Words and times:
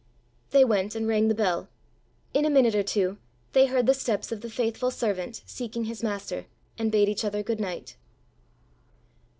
They 0.49 0.65
went 0.65 0.95
and 0.95 1.07
rang 1.07 1.27
the 1.27 1.35
bell. 1.35 1.69
In 2.33 2.43
a 2.43 2.49
minute 2.49 2.73
or 2.73 2.81
two 2.81 3.19
they 3.53 3.67
heard 3.67 3.85
the 3.85 3.93
steps 3.93 4.31
of 4.31 4.41
the 4.41 4.49
faithful 4.49 4.89
servant 4.89 5.43
seeking 5.45 5.83
his 5.83 6.01
master, 6.01 6.47
and 6.75 6.91
bade 6.91 7.07
each 7.07 7.23
other 7.23 7.43
good 7.43 7.59
night. 7.59 7.97